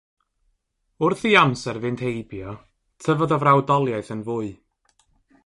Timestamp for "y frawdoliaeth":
3.37-4.13